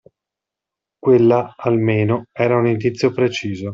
[0.97, 3.69] Quella almeno era un indizio preciso.